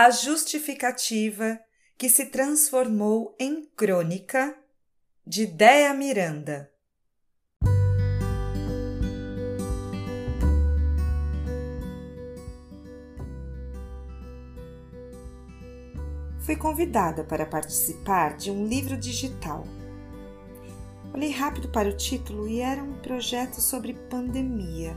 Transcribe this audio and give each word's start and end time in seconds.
A 0.00 0.10
justificativa 0.10 1.58
que 1.98 2.08
se 2.08 2.26
transformou 2.26 3.34
em 3.36 3.64
crônica 3.76 4.56
de 5.26 5.44
Dea 5.44 5.92
Miranda. 5.92 6.70
Fui 16.42 16.54
convidada 16.54 17.24
para 17.24 17.44
participar 17.44 18.36
de 18.36 18.52
um 18.52 18.68
livro 18.68 18.96
digital. 18.96 19.66
Olhei 21.12 21.32
rápido 21.32 21.70
para 21.70 21.88
o 21.88 21.96
título 21.96 22.46
e 22.46 22.60
era 22.60 22.84
um 22.84 23.00
projeto 23.00 23.60
sobre 23.60 23.94
pandemia. 24.08 24.96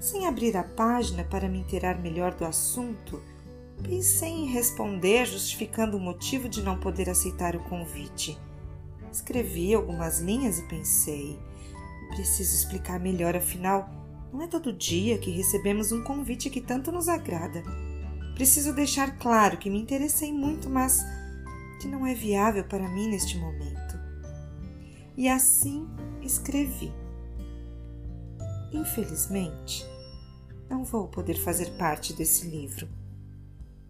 Sem 0.00 0.26
abrir 0.26 0.56
a 0.56 0.64
página 0.64 1.22
para 1.22 1.48
me 1.48 1.60
inteirar 1.60 2.02
melhor 2.02 2.34
do 2.34 2.44
assunto, 2.44 3.22
Pensei 3.82 4.30
em 4.30 4.46
responder 4.46 5.26
justificando 5.26 5.96
o 5.96 6.00
motivo 6.00 6.48
de 6.48 6.62
não 6.62 6.78
poder 6.78 7.10
aceitar 7.10 7.54
o 7.56 7.64
convite. 7.64 8.38
Escrevi 9.12 9.74
algumas 9.74 10.20
linhas 10.20 10.58
e 10.58 10.68
pensei: 10.68 11.38
preciso 12.14 12.54
explicar 12.54 12.98
melhor, 12.98 13.36
afinal, 13.36 13.88
não 14.32 14.42
é 14.42 14.46
todo 14.46 14.72
dia 14.72 15.18
que 15.18 15.30
recebemos 15.30 15.92
um 15.92 16.02
convite 16.02 16.50
que 16.50 16.60
tanto 16.60 16.90
nos 16.90 17.08
agrada. 17.08 17.62
Preciso 18.34 18.74
deixar 18.74 19.16
claro 19.18 19.58
que 19.58 19.70
me 19.70 19.80
interessei 19.80 20.32
muito, 20.32 20.68
mas 20.68 21.04
que 21.80 21.86
não 21.86 22.06
é 22.06 22.14
viável 22.14 22.64
para 22.64 22.88
mim 22.88 23.08
neste 23.08 23.38
momento. 23.38 23.98
E 25.16 25.28
assim 25.28 25.86
escrevi. 26.20 26.92
Infelizmente, 28.72 29.86
não 30.68 30.82
vou 30.82 31.06
poder 31.06 31.34
fazer 31.34 31.70
parte 31.76 32.12
desse 32.12 32.48
livro. 32.48 32.88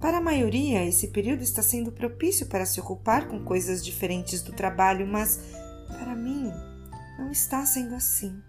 Para 0.00 0.18
a 0.18 0.20
maioria, 0.20 0.84
esse 0.84 1.08
período 1.08 1.42
está 1.42 1.60
sendo 1.60 1.90
propício 1.90 2.46
para 2.46 2.64
se 2.64 2.78
ocupar 2.78 3.26
com 3.26 3.42
coisas 3.42 3.84
diferentes 3.84 4.42
do 4.42 4.52
trabalho, 4.52 5.04
mas 5.04 5.40
para 5.88 6.14
mim 6.14 6.52
não 7.18 7.32
está 7.32 7.66
sendo 7.66 7.96
assim. 7.96 8.40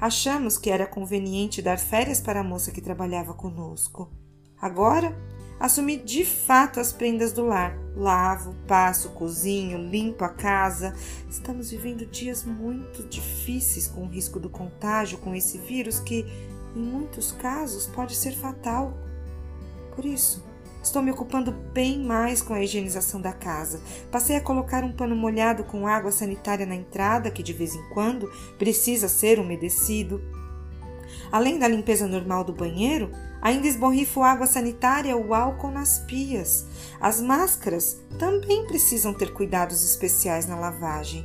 Achamos 0.00 0.58
que 0.58 0.68
era 0.68 0.84
conveniente 0.84 1.62
dar 1.62 1.78
férias 1.78 2.20
para 2.20 2.40
a 2.40 2.44
moça 2.44 2.72
que 2.72 2.80
trabalhava 2.80 3.34
conosco. 3.34 4.10
Agora, 4.60 5.16
assumi 5.60 5.96
de 5.96 6.24
fato 6.24 6.80
as 6.80 6.92
prendas 6.92 7.32
do 7.32 7.44
lar. 7.44 7.78
Lavo, 7.94 8.52
passo, 8.66 9.10
cozinho, 9.10 9.78
limpo 9.78 10.24
a 10.24 10.28
casa. 10.28 10.92
Estamos 11.30 11.70
vivendo 11.70 12.04
dias 12.04 12.42
muito 12.42 13.04
difíceis 13.04 13.86
com 13.86 14.02
o 14.02 14.08
risco 14.08 14.40
do 14.40 14.50
contágio 14.50 15.18
com 15.18 15.36
esse 15.36 15.58
vírus 15.58 16.00
que, 16.00 16.26
em 16.74 16.80
muitos 16.80 17.30
casos, 17.30 17.86
pode 17.86 18.16
ser 18.16 18.32
fatal. 18.32 18.96
Por 19.94 20.04
isso, 20.04 20.47
Estou 20.82 21.02
me 21.02 21.10
ocupando 21.10 21.52
bem 21.52 21.98
mais 21.98 22.40
com 22.40 22.54
a 22.54 22.62
higienização 22.62 23.20
da 23.20 23.32
casa. 23.32 23.80
Passei 24.10 24.36
a 24.36 24.40
colocar 24.40 24.84
um 24.84 24.92
pano 24.92 25.16
molhado 25.16 25.64
com 25.64 25.86
água 25.86 26.12
sanitária 26.12 26.64
na 26.64 26.74
entrada, 26.74 27.30
que 27.30 27.42
de 27.42 27.52
vez 27.52 27.74
em 27.74 27.88
quando 27.90 28.30
precisa 28.56 29.08
ser 29.08 29.38
umedecido. 29.38 30.22
Além 31.30 31.58
da 31.58 31.68
limpeza 31.68 32.06
normal 32.06 32.44
do 32.44 32.52
banheiro, 32.52 33.10
ainda 33.42 33.66
esborrifo 33.66 34.22
água 34.22 34.46
sanitária 34.46 35.16
ou 35.16 35.34
álcool 35.34 35.70
nas 35.70 35.98
pias. 36.00 36.66
As 37.00 37.20
máscaras 37.20 38.00
também 38.18 38.66
precisam 38.66 39.12
ter 39.12 39.32
cuidados 39.32 39.84
especiais 39.84 40.46
na 40.46 40.58
lavagem. 40.58 41.24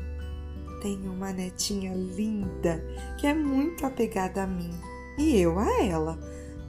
Tenho 0.81 1.13
uma 1.13 1.31
netinha 1.31 1.93
linda 1.93 2.83
que 3.17 3.25
é 3.25 3.33
muito 3.33 3.85
apegada 3.85 4.43
a 4.43 4.47
mim 4.47 4.73
e 5.17 5.39
eu 5.39 5.57
a 5.57 5.81
ela. 5.81 6.19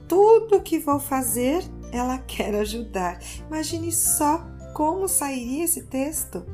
Tudo 0.07 0.57
o 0.57 0.61
que 0.61 0.79
vou 0.79 0.99
fazer 0.99 1.63
ela 1.95 2.17
quer 2.17 2.53
ajudar. 2.55 3.19
Imagine 3.47 3.91
só 3.91 4.45
como 4.73 5.07
sairia 5.07 5.63
esse 5.63 5.83
texto. 5.83 6.45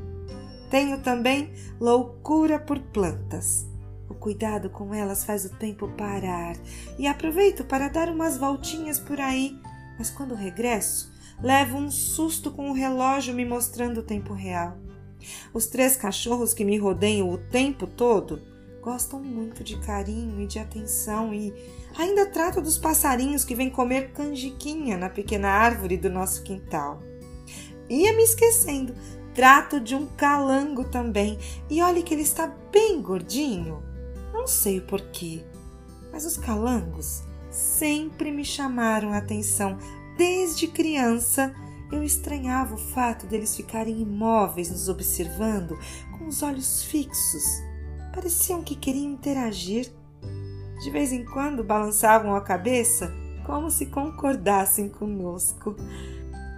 Tenho 0.70 1.02
também 1.02 1.52
loucura 1.80 2.60
por 2.60 2.80
plantas. 2.80 3.68
O 4.08 4.14
cuidado 4.14 4.70
com 4.70 4.94
elas 4.94 5.24
faz 5.24 5.46
o 5.46 5.50
tempo 5.50 5.88
parar 5.98 6.56
e 7.00 7.08
aproveito 7.08 7.64
para 7.64 7.88
dar 7.88 8.10
umas 8.10 8.38
voltinhas 8.38 9.00
por 9.00 9.20
aí, 9.20 9.58
mas 9.98 10.10
quando 10.10 10.36
regresso, 10.36 11.12
levo 11.42 11.78
um 11.78 11.90
susto 11.90 12.52
com 12.52 12.70
o 12.70 12.74
relógio 12.74 13.34
me 13.34 13.46
mostrando 13.46 14.02
o 14.02 14.04
tempo 14.04 14.34
real. 14.34 14.78
Os 15.54 15.68
três 15.68 15.96
cachorros 15.96 16.54
que 16.54 16.66
me 16.66 16.78
rodeiam 16.78 17.30
o 17.30 17.38
tempo 17.38 17.88
todo 17.88 18.42
gostam 18.82 19.22
muito 19.22 19.64
de 19.64 19.78
carinho 19.78 20.42
e 20.42 20.48
de 20.48 20.58
atenção 20.58 21.34
e 21.34 21.54
ainda 21.96 22.26
trato 22.26 22.60
dos 22.60 22.78
passarinhos 22.78 23.46
que 23.46 23.54
vêm 23.54 23.70
comer 23.70 24.12
canjiquinha 24.12 24.98
na 24.98 25.08
pequena 25.08 25.50
árvore 25.50 25.98
do 25.98 26.10
nosso 26.10 26.42
quintal. 26.42 27.00
Ia 27.88 28.14
me 28.14 28.24
esquecendo, 28.24 28.96
trato 29.36 29.80
de 29.80 29.94
um 29.94 30.08
calango 30.08 30.86
também 30.86 31.38
e 31.70 31.82
olhe 31.82 32.02
que 32.02 32.14
ele 32.14 32.24
está 32.24 32.48
bem 32.72 33.02
gordinho. 33.02 33.84
Não 34.34 34.48
sei 34.48 34.80
o 34.80 34.86
porquê, 34.86 35.44
mas 36.12 36.26
os 36.26 36.38
calangos 36.38 37.22
sempre 37.52 38.32
me 38.32 38.44
chamaram 38.44 39.14
a 39.14 39.18
atenção 39.18 39.78
desde 40.18 40.68
criança. 40.68 41.54
Eu 41.92 42.02
estranhava 42.02 42.76
o 42.76 42.78
fato 42.78 43.28
deles 43.28 43.56
ficarem 43.56 44.02
imóveis 44.02 44.72
nos 44.72 44.88
observando, 44.88 45.78
com 46.18 46.26
os 46.26 46.42
olhos 46.42 46.84
fixos 46.84 47.44
Pareciam 48.14 48.64
que 48.64 48.76
queriam 48.76 49.12
interagir. 49.12 49.92
De 50.84 50.90
vez 50.90 51.12
em 51.12 51.24
quando 51.24 51.64
balançavam 51.64 52.36
a 52.36 52.42
cabeça 52.42 53.14
como 53.46 53.70
se 53.70 53.86
concordassem 53.88 54.90
conosco. 54.90 55.76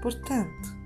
Portanto, 0.01 0.77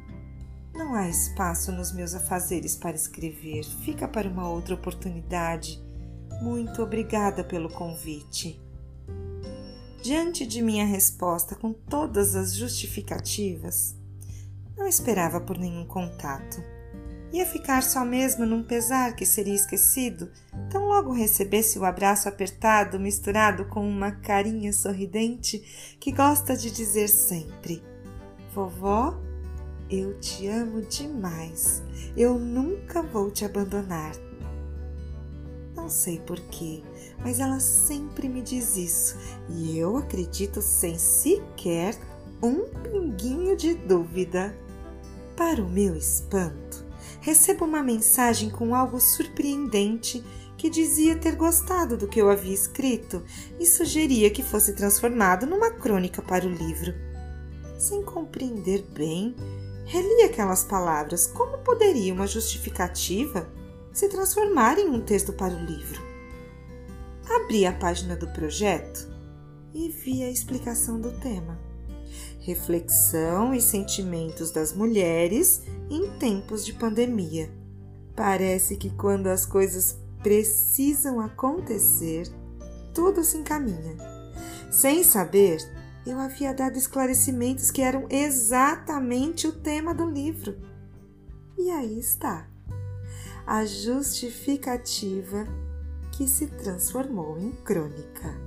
não 0.74 0.94
há 0.94 1.10
espaço 1.10 1.72
nos 1.72 1.92
meus 1.92 2.14
afazeres 2.14 2.76
para 2.76 2.96
escrever. 2.96 3.64
Fica 3.64 4.08
para 4.08 4.30
uma 4.30 4.50
outra 4.50 4.76
oportunidade. 4.76 5.84
Muito 6.42 6.82
obrigada 6.84 7.44
pelo 7.44 7.70
convite. 7.70 8.62
Diante 10.02 10.46
de 10.46 10.62
minha 10.62 10.86
resposta 10.86 11.56
com 11.56 11.74
todas 11.74 12.36
as 12.36 12.56
justificativas, 12.56 13.96
não 14.78 14.88
esperava 14.88 15.42
por 15.42 15.58
nenhum 15.58 15.86
contato. 15.86 16.64
Ia 17.32 17.46
ficar 17.46 17.84
só 17.84 18.06
mesmo 18.06 18.46
num 18.46 18.64
pesar 18.64 19.16
que 19.16 19.26
seria 19.26 19.54
esquecido, 19.54 20.32
tão 20.70 20.86
logo 20.86 21.12
recebesse 21.12 21.78
o 21.78 21.84
abraço 21.84 22.30
apertado 22.30 23.00
misturado 23.00 23.66
com 23.66 23.88
uma 23.88 24.12
carinha 24.12 24.72
sorridente 24.72 25.60
que 26.00 26.12
gosta 26.12 26.56
de 26.56 26.72
dizer 26.72 27.10
sempre: 27.10 27.84
Vovó, 28.54 29.20
eu 29.90 30.18
te 30.20 30.48
amo 30.48 30.82
demais. 30.82 31.84
Eu 32.16 32.40
nunca 32.40 33.04
vou 33.04 33.30
te 33.30 33.44
abandonar. 33.44 34.14
Não 35.76 35.90
sei 35.90 36.20
porquê, 36.20 36.82
mas 37.20 37.40
ela 37.40 37.60
sempre 37.60 38.28
me 38.28 38.42
diz 38.42 38.76
isso 38.78 39.18
e 39.50 39.78
eu 39.78 39.98
acredito 39.98 40.62
sem 40.62 40.98
sequer 40.98 41.96
um 42.42 42.66
pinguinho 42.82 43.56
de 43.56 43.74
dúvida. 43.74 44.56
Para 45.36 45.62
o 45.62 45.70
meu 45.70 45.96
espanto, 45.96 46.87
recebo 47.22 47.66
uma 47.66 47.84
mensagem 47.84 48.50
com 48.50 48.74
algo 48.74 49.00
surpreendente 49.00 50.24
que 50.58 50.70
dizia 50.70 51.18
ter 51.18 51.36
gostado 51.36 51.96
do 51.96 52.08
que 52.08 52.20
eu 52.20 52.30
havia 52.30 52.54
escrito 52.54 53.24
e 53.60 53.66
sugeria 53.66 54.30
que 54.30 54.42
fosse 54.42 54.74
transformado 54.74 55.46
numa 55.46 55.72
crônica 55.72 56.22
para 56.22 56.46
o 56.46 56.52
livro. 56.52 56.94
Sem 57.78 58.02
compreender 58.04 58.84
bem, 58.92 59.36
reli 59.86 60.24
aquelas 60.24 60.64
palavras. 60.64 61.28
Como 61.28 61.60
poderia 61.60 62.14
uma 62.14 62.26
justificativa 62.26 63.48
se 63.94 64.10
transformar 64.10 64.80
em 64.80 64.90
um 64.90 65.02
texto 65.02 65.32
para 65.32 65.54
o 65.54 65.66
livro? 65.66 66.02
Abri 67.30 67.66
a 67.66 67.74
página 67.74 68.16
do 68.16 68.28
projeto 68.30 69.08
e 69.74 69.90
vi 69.90 70.24
a 70.24 70.32
explicação 70.32 71.00
do 71.00 71.12
tema 71.20 71.67
reflexão 72.48 73.54
e 73.54 73.60
sentimentos 73.60 74.52
das 74.52 74.72
mulheres 74.72 75.64
em 75.90 76.10
tempos 76.18 76.66
de 76.66 76.72
pandemia. 76.72 77.52
Parece 78.16 78.78
que 78.78 78.90
quando 78.90 79.28
as 79.28 79.46
coisas 79.46 80.00
precisam 80.24 81.20
acontecer, 81.20 82.26
tudo 82.94 83.22
se 83.22 83.38
encaminha. 83.38 83.98
Sem 84.72 85.04
saber, 85.04 85.58
eu 86.06 86.18
havia 86.18 86.54
dado 86.54 86.78
esclarecimentos 86.78 87.70
que 87.70 87.82
eram 87.82 88.08
exatamente 88.10 89.46
o 89.46 89.52
tema 89.52 89.94
do 89.94 90.10
livro. 90.10 90.58
E 91.58 91.70
aí 91.70 92.00
está 92.00 92.48
a 93.46 93.66
justificativa 93.66 95.46
que 96.14 96.26
se 96.26 96.48
transformou 96.48 97.38
em 97.38 97.52
crônica. 97.52 98.47